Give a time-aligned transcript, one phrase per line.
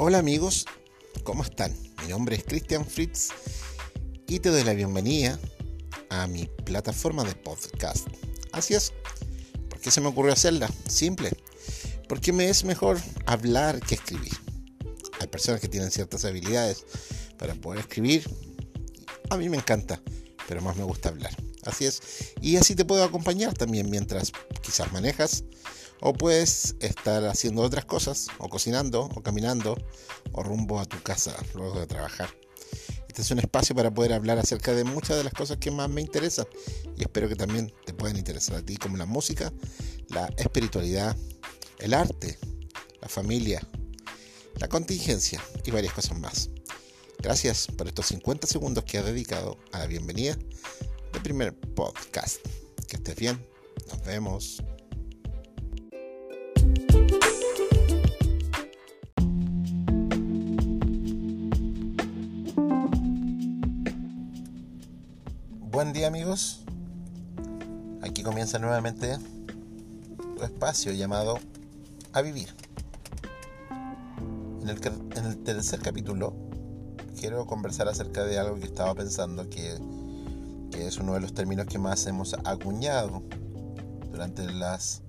[0.00, 0.64] Hola amigos,
[1.24, 1.76] ¿cómo están?
[2.02, 3.30] Mi nombre es Christian Fritz
[4.28, 5.40] y te doy la bienvenida
[6.08, 8.06] a mi plataforma de podcast.
[8.52, 8.92] Así es,
[9.68, 10.70] ¿por qué se me ocurrió hacerla?
[10.86, 11.32] Simple,
[12.08, 12.96] porque me es mejor
[13.26, 14.34] hablar que escribir.
[15.18, 16.86] Hay personas que tienen ciertas habilidades
[17.36, 18.22] para poder escribir.
[19.30, 20.00] A mí me encanta,
[20.46, 21.34] pero más me gusta hablar.
[21.68, 22.00] Así es,
[22.40, 24.32] y así te puedo acompañar también mientras
[24.62, 25.44] quizás manejas
[26.00, 29.76] o puedes estar haciendo otras cosas, o cocinando, o caminando,
[30.32, 32.28] o rumbo a tu casa luego de trabajar.
[33.08, 35.90] Este es un espacio para poder hablar acerca de muchas de las cosas que más
[35.90, 36.46] me interesan
[36.96, 39.52] y espero que también te puedan interesar a ti, como la música,
[40.08, 41.16] la espiritualidad,
[41.80, 42.38] el arte,
[43.00, 43.60] la familia,
[44.60, 46.50] la contingencia y varias cosas más.
[47.18, 50.38] Gracias por estos 50 segundos que has dedicado a la bienvenida
[51.12, 52.40] del primer podcast.
[52.86, 53.44] Que estés bien.
[53.88, 54.62] Nos vemos.
[65.70, 66.64] Buen día amigos.
[68.02, 69.16] Aquí comienza nuevamente
[70.36, 71.38] tu espacio llamado
[72.12, 72.48] A Vivir.
[74.62, 74.80] En el,
[75.16, 76.34] en el, tercer capítulo
[77.18, 79.78] quiero conversar acerca de algo que estaba pensando que,
[80.86, 83.22] es uno de los términos que más hemos acuñado
[84.10, 85.02] durante las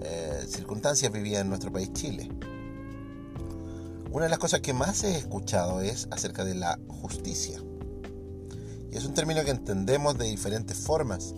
[0.00, 2.30] eh, circunstancias vividas en nuestro país Chile.
[4.10, 7.60] Una de las cosas que más he escuchado es acerca de la justicia
[8.96, 11.34] es un término que entendemos de diferentes formas,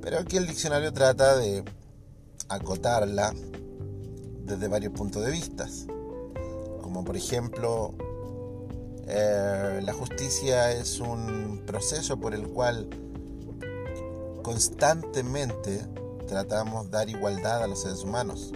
[0.00, 1.62] pero aquí el diccionario trata de
[2.48, 3.34] acotarla
[4.44, 5.68] desde varios puntos de vista.
[6.80, 7.94] Como por ejemplo,
[9.06, 12.88] eh, la justicia es un proceso por el cual
[14.42, 15.86] constantemente
[16.26, 18.52] tratamos de dar igualdad a los seres humanos.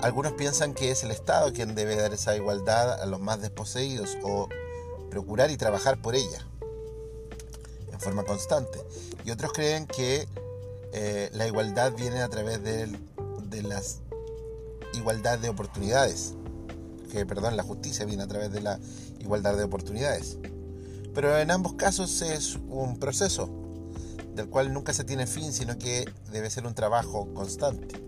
[0.00, 4.16] Algunos piensan que es el Estado quien debe dar esa igualdad a los más desposeídos
[4.22, 4.48] o
[5.10, 6.46] procurar y trabajar por ella
[7.90, 8.78] en forma constante.
[9.24, 10.28] Y otros creen que
[10.92, 12.86] eh, la igualdad viene a través de,
[13.48, 14.00] de las
[14.94, 16.34] igualdad de oportunidades.
[17.10, 18.78] Que, perdón, la justicia viene a través de la
[19.20, 20.38] igualdad de oportunidades.
[21.14, 23.48] Pero en ambos casos es un proceso
[24.34, 28.02] del cual nunca se tiene fin, sino que debe ser un trabajo constante.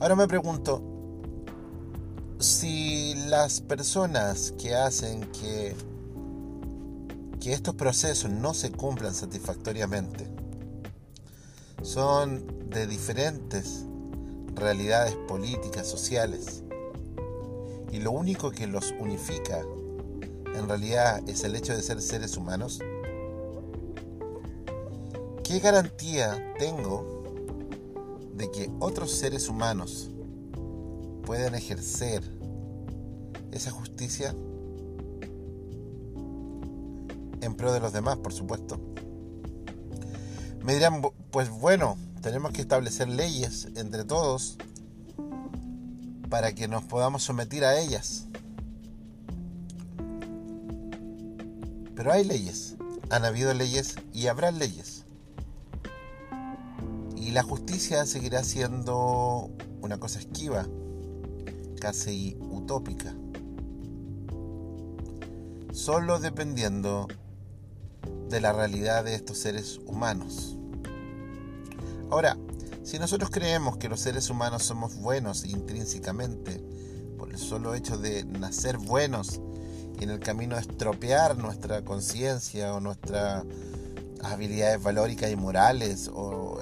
[0.00, 0.82] Ahora me pregunto,
[2.38, 5.74] si las personas que hacen que,
[7.40, 10.28] que estos procesos no se cumplan satisfactoriamente
[11.82, 13.84] son de diferentes
[14.54, 16.63] realidades políticas, sociales,
[17.94, 19.64] y lo único que los unifica
[20.52, 22.80] en realidad es el hecho de ser seres humanos,
[25.44, 27.22] ¿qué garantía tengo
[28.34, 30.10] de que otros seres humanos
[31.24, 32.24] pueden ejercer
[33.52, 34.34] esa justicia
[37.40, 38.80] en pro de los demás, por supuesto.
[40.64, 41.00] Me dirán,
[41.30, 44.58] pues bueno, tenemos que establecer leyes entre todos
[46.34, 48.26] para que nos podamos someter a ellas.
[51.94, 52.74] Pero hay leyes,
[53.08, 55.04] han habido leyes y habrá leyes.
[57.14, 59.48] Y la justicia seguirá siendo
[59.80, 60.66] una cosa esquiva,
[61.80, 63.14] casi utópica.
[65.70, 67.06] Solo dependiendo
[68.28, 70.58] de la realidad de estos seres humanos.
[72.10, 72.36] Ahora,
[72.84, 76.62] si nosotros creemos que los seres humanos somos buenos intrínsecamente,
[77.18, 79.40] por el solo hecho de nacer buenos
[79.98, 83.44] y en el camino de estropear nuestra conciencia o nuestras
[84.22, 86.60] habilidades valóricas y morales, o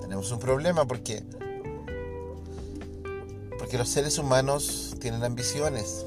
[0.00, 1.22] tenemos un problema porque
[3.58, 6.06] porque los seres humanos tienen ambiciones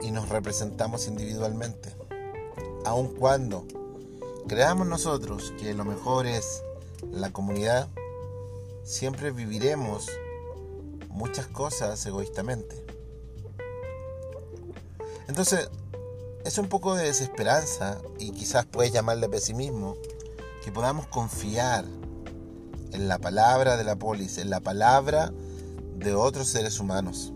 [0.00, 1.94] y, nos representamos individualmente.
[2.86, 3.66] Aun cuando
[4.48, 6.62] creamos nosotros que lo mejor es
[7.12, 7.88] la comunidad,
[8.84, 10.08] siempre viviremos
[11.08, 12.84] muchas cosas egoístamente.
[15.28, 15.68] Entonces,
[16.44, 19.96] es un poco de desesperanza y quizás puedes llamarle pesimismo
[20.64, 21.84] que podamos confiar
[22.92, 25.32] en la palabra de la polis, en la palabra
[25.96, 27.32] de otros seres humanos.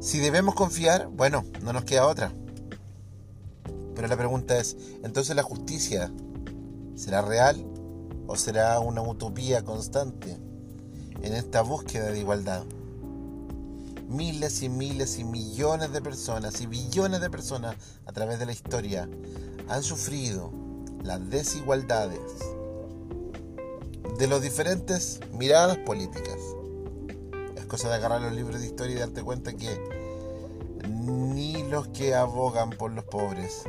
[0.00, 2.32] Si debemos confiar, bueno, no nos queda otra.
[3.94, 6.12] Pero la pregunta es, ¿entonces la justicia
[6.94, 7.64] será real
[8.26, 10.38] o será una utopía constante
[11.22, 12.64] en esta búsqueda de igualdad?
[14.08, 17.76] Miles y miles y millones de personas y billones de personas
[18.06, 19.08] a través de la historia
[19.68, 20.50] han sufrido
[21.02, 22.20] las desigualdades
[24.18, 26.38] de las diferentes miradas políticas
[27.66, 29.76] cosa de agarrar los libros de historia y darte cuenta que
[30.88, 33.64] ni los que abogan por los pobres,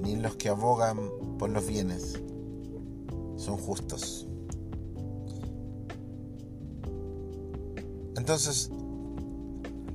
[0.00, 2.20] ni los que abogan por los bienes
[3.44, 4.26] son justos.
[8.16, 8.70] Entonces,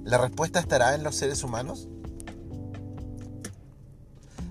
[0.04, 1.88] ¿la respuesta estará en los seres humanos?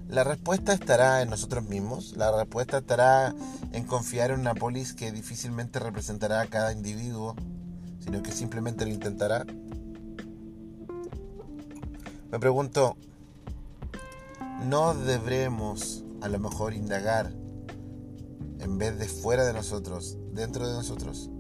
[0.09, 3.35] La respuesta estará en nosotros mismos, la respuesta estará
[3.73, 7.37] en confiar en una polis que difícilmente representará a cada individuo,
[8.01, 9.45] sino que simplemente lo intentará.
[12.31, 12.97] Me pregunto,
[14.65, 17.33] ¿no deberemos a lo mejor indagar
[18.69, 21.31] en vez de fuera de nosotros, dentro de nosotros?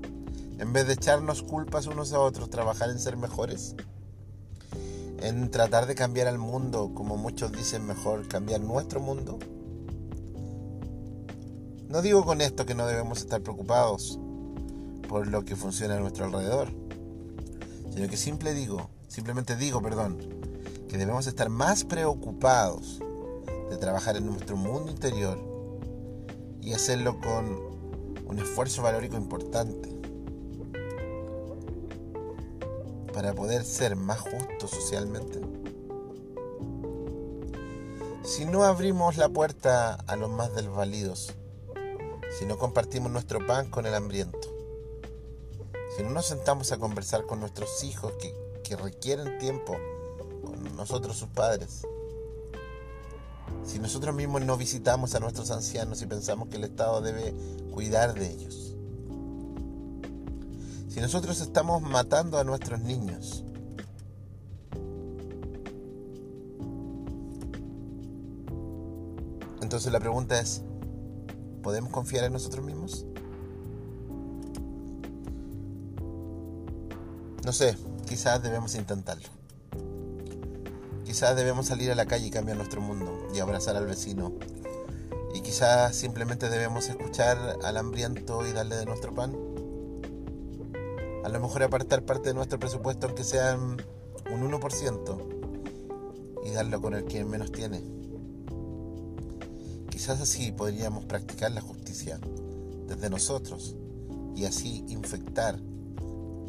[0.58, 3.76] En vez de echarnos culpas unos a otros, trabajar en ser mejores
[5.20, 9.38] en tratar de cambiar al mundo, como muchos dicen mejor, cambiar nuestro mundo?
[11.88, 14.18] No digo con esto que no debemos estar preocupados
[15.08, 16.68] por lo que funciona a nuestro alrededor,
[17.92, 20.18] sino que simple digo, simplemente digo, perdón,
[20.88, 23.00] que debemos estar más preocupados
[23.70, 25.47] de trabajar en nuestro mundo interior
[26.60, 27.58] y hacerlo con
[28.26, 29.88] un esfuerzo valórico importante
[33.12, 35.40] para poder ser más justos socialmente?
[38.22, 41.34] Si no abrimos la puerta a los más desvalidos,
[42.38, 44.48] si no compartimos nuestro pan con el hambriento,
[45.96, 49.76] si no nos sentamos a conversar con nuestros hijos que, que requieren tiempo
[50.44, 51.86] con nosotros sus padres,
[53.78, 57.32] si nosotros mismos no visitamos a nuestros ancianos y pensamos que el Estado debe
[57.70, 58.74] cuidar de ellos,
[60.88, 63.44] si nosotros estamos matando a nuestros niños,
[69.62, 70.62] entonces la pregunta es,
[71.62, 73.06] ¿podemos confiar en nosotros mismos?
[77.44, 77.76] No sé,
[78.08, 79.37] quizás debemos intentarlo.
[81.08, 84.34] Quizás debemos salir a la calle y cambiar nuestro mundo y abrazar al vecino.
[85.34, 89.34] Y quizás simplemente debemos escuchar al hambriento y darle de nuestro pan
[91.24, 93.76] a lo mejor apartar parte de nuestro presupuesto, aunque sean
[94.30, 97.82] un 1%, y darlo con el que menos tiene.
[99.90, 102.20] Quizás así podríamos practicar la justicia
[102.86, 103.76] desde nosotros
[104.36, 105.58] y así infectar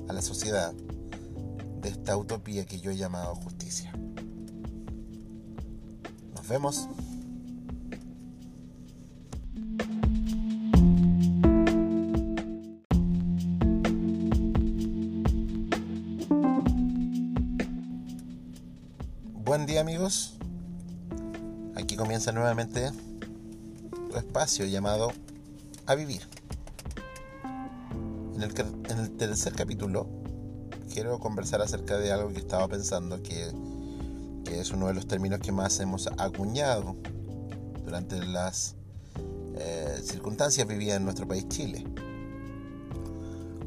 [0.07, 0.73] a la sociedad
[1.81, 3.93] de esta utopía que yo he llamado justicia.
[6.49, 6.89] Vemos.
[19.45, 20.37] Buen día amigos.
[21.75, 22.89] Aquí comienza nuevamente
[24.09, 25.11] tu espacio llamado
[25.85, 26.23] A Vivir.
[28.35, 28.59] En el,
[28.89, 30.07] en el, tercer capítulo
[30.91, 33.51] quiero conversar acerca de algo que estaba pensando que,
[34.57, 36.95] es uno de los términos que más hemos acuñado
[37.83, 38.75] durante las
[39.55, 41.85] eh, circunstancias vividas en nuestro país Chile.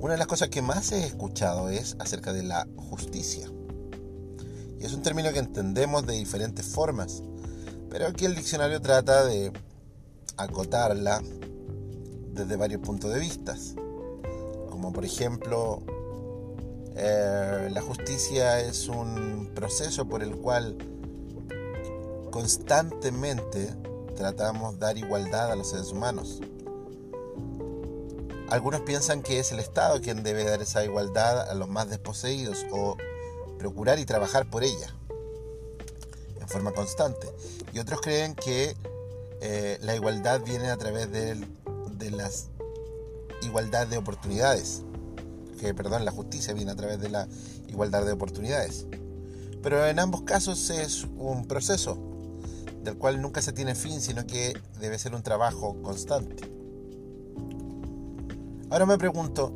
[0.01, 3.49] Una de las cosas que más he escuchado es acerca de la justicia
[4.83, 7.23] es un término que entendemos de diferentes formas,
[7.89, 9.53] pero aquí el diccionario trata de
[10.37, 11.23] acotarla
[12.35, 13.57] desde varios puntos de vista.
[14.71, 15.83] Como por ejemplo,
[16.97, 20.77] eh, la justicia es un proceso por el cual
[22.31, 23.75] constantemente
[24.17, 26.41] tratamos de dar igualdad a los seres humanos.
[28.49, 32.67] Algunos piensan que es el Estado quien debe dar esa igualdad a los más desposeídos
[32.71, 32.97] o
[33.59, 34.95] procurar y trabajar por ella
[36.39, 37.29] en forma constante.
[37.73, 38.77] Y otros creen que
[39.41, 41.37] eh, la igualdad viene a través de,
[41.93, 42.49] de las
[43.43, 44.83] igualdad de oportunidades.
[45.63, 47.29] Que, perdón, la justicia viene a través de la
[47.69, 48.87] igualdad de oportunidades.
[49.63, 51.97] Pero en ambos casos es un proceso
[52.83, 56.51] del cual nunca se tiene fin, sino que debe ser un trabajo constante.
[58.71, 59.53] Ahora me pregunto,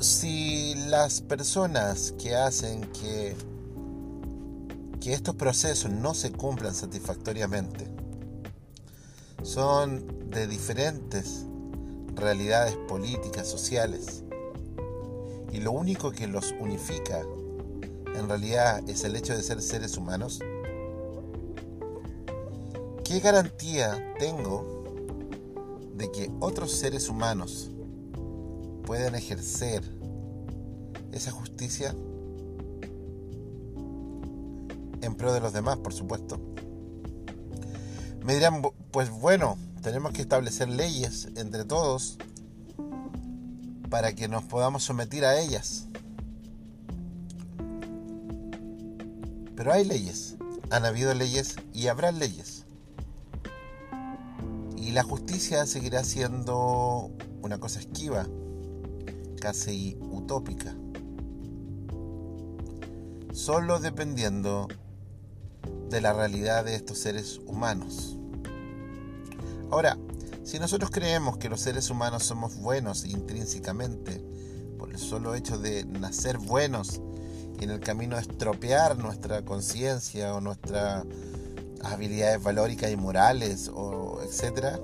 [0.00, 3.34] si las personas que hacen que,
[5.00, 7.88] que estos procesos no se cumplan satisfactoriamente
[9.42, 11.46] son de diferentes
[12.14, 14.24] realidades políticas, sociales,
[15.52, 17.22] y lo único que los unifica
[18.14, 20.40] en realidad es el hecho de ser seres humanos,
[23.04, 24.82] ¿qué garantía tengo
[25.94, 27.70] de que otros seres humanos
[28.84, 29.82] pueden ejercer
[31.12, 31.94] esa justicia
[35.02, 36.40] en pro de los demás, por supuesto.
[38.24, 42.18] Me dirán, pues bueno, tenemos que establecer leyes entre todos
[43.92, 45.86] para que nos podamos someter a ellas.
[49.54, 50.38] Pero hay leyes,
[50.70, 52.64] han habido leyes y habrá leyes.
[54.78, 57.10] Y la justicia seguirá siendo
[57.42, 58.26] una cosa esquiva,
[59.38, 60.74] casi utópica.
[63.34, 64.68] Solo dependiendo
[65.90, 68.16] de la realidad de estos seres humanos.
[69.70, 69.98] Ahora,
[70.44, 74.22] si nosotros creemos que los seres humanos somos buenos intrínsecamente,
[74.78, 77.00] por el solo hecho de nacer buenos
[77.60, 81.04] y en el camino de estropear nuestra conciencia o nuestras
[81.84, 84.80] habilidades valóricas y morales, o etcétera,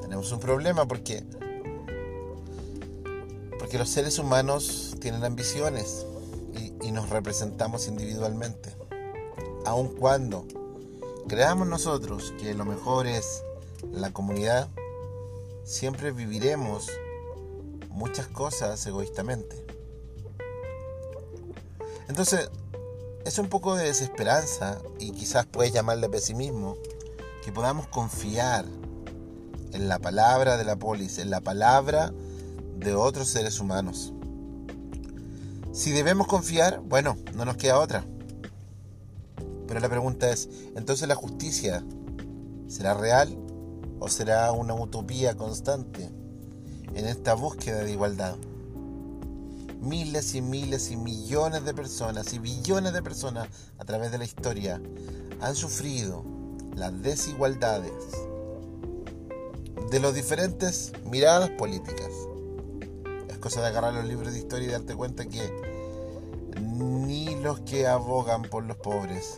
[0.00, 1.22] tenemos un problema porque
[3.58, 6.06] porque los seres humanos tienen ambiciones
[6.54, 8.70] y, y nos representamos individualmente.
[9.64, 10.46] Aun cuando
[11.26, 13.42] creamos nosotros que lo mejor es
[13.92, 14.68] la comunidad,
[15.64, 16.88] siempre viviremos
[17.90, 19.64] muchas cosas egoístamente.
[22.08, 22.50] Entonces,
[23.24, 26.76] es un poco de desesperanza y quizás puedes llamarle pesimismo
[27.44, 28.64] que podamos confiar
[29.72, 32.12] en la palabra de la polis, en la palabra
[32.76, 34.12] de otros seres humanos.
[35.72, 38.04] Si debemos confiar, bueno, no nos queda otra.
[39.66, 41.84] Pero la pregunta es, ¿entonces la justicia
[42.68, 43.36] será real
[43.98, 46.10] o será una utopía constante
[46.94, 48.36] en esta búsqueda de igualdad?
[49.80, 53.48] Miles y miles y millones de personas y billones de personas
[53.78, 54.80] a través de la historia
[55.40, 56.24] han sufrido
[56.74, 57.92] las desigualdades
[59.90, 62.10] de las diferentes miradas políticas.
[63.28, 65.52] Es cosa de agarrar los libros de historia y darte cuenta que
[66.60, 69.36] ni los que abogan por los pobres,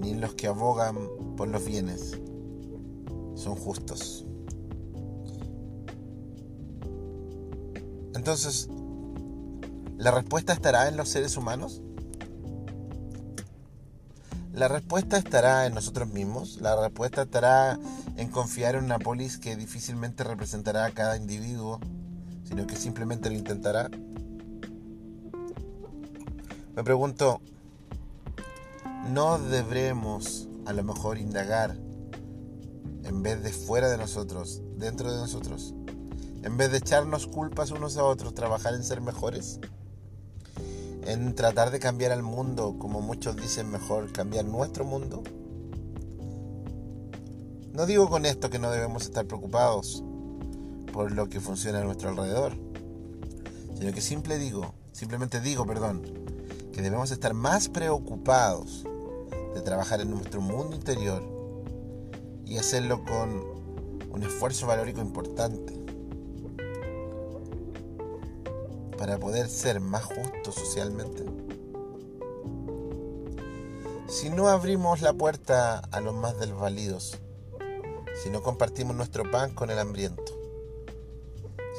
[0.00, 0.96] ni los que abogan
[1.36, 2.18] por los bienes
[3.40, 4.24] son justos.
[8.14, 8.68] Entonces,
[9.96, 11.82] ¿la respuesta estará en los seres humanos?
[14.52, 17.78] La respuesta estará en nosotros mismos, la respuesta estará
[18.16, 21.80] en confiar en una polis que difícilmente representará a cada individuo,
[22.44, 23.88] sino que simplemente lo intentará.
[26.76, 27.40] Me pregunto,
[29.08, 31.76] no debemos a lo mejor indagar
[33.10, 35.74] en vez de fuera de nosotros, dentro de nosotros.
[36.44, 39.58] En vez de echarnos culpas unos a otros, trabajar en ser mejores.
[41.06, 45.24] En tratar de cambiar al mundo, como muchos dicen mejor, cambiar nuestro mundo.
[47.72, 50.04] No digo con esto que no debemos estar preocupados
[50.92, 52.52] por lo que funciona a nuestro alrededor,
[53.76, 56.02] sino que simple digo, simplemente digo, perdón,
[56.72, 58.84] que debemos estar más preocupados
[59.52, 61.39] de trabajar en nuestro mundo interior
[62.50, 63.44] y hacerlo con
[64.10, 65.72] un esfuerzo valórico importante
[68.98, 71.24] para poder ser más justos socialmente.
[74.08, 77.16] Si no abrimos la puerta a los más desvalidos,
[78.20, 80.36] si no compartimos nuestro pan con el hambriento,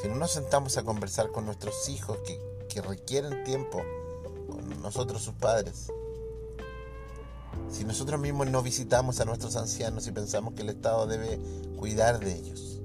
[0.02, 3.82] si no nos sentamos a conversar con nuestros hijos que, que requieren tiempo
[4.48, 5.92] con nosotros sus padres,
[7.72, 11.40] si nosotros mismos no visitamos a nuestros ancianos y pensamos que el Estado debe
[11.78, 12.82] cuidar de ellos.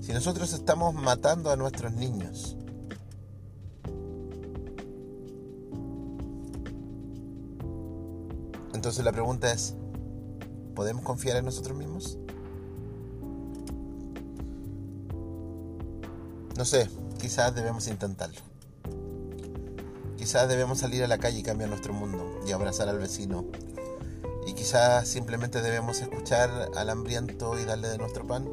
[0.00, 2.56] Si nosotros estamos matando a nuestros niños.
[8.72, 9.74] Entonces la pregunta es,
[10.74, 12.16] ¿podemos confiar en nosotros mismos?
[16.56, 16.88] No sé,
[17.20, 18.40] quizás debemos intentarlo.
[20.28, 23.46] Quizás debemos salir a la calle y cambiar nuestro mundo y abrazar al vecino.
[24.46, 28.46] Y quizás simplemente debemos escuchar al hambriento y darle de nuestro pan.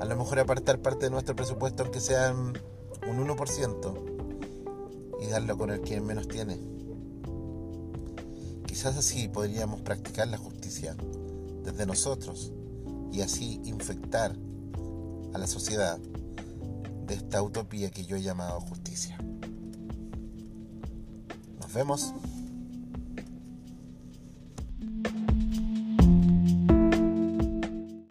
[0.00, 2.54] A lo mejor apartar parte de nuestro presupuesto, aunque sea un
[3.06, 6.58] 1%, y darlo con el quien menos tiene.
[8.66, 10.96] Quizás así podríamos practicar la justicia
[11.64, 12.50] desde nosotros
[13.12, 14.34] y así infectar
[15.34, 19.18] a la sociedad de esta utopía que yo he llamado justicia
[21.74, 22.14] vemos.